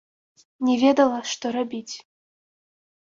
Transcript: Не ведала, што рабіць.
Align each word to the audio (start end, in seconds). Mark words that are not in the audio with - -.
Не 0.69 0.77
ведала, 0.85 1.19
што 1.33 1.45
рабіць. 1.59 1.95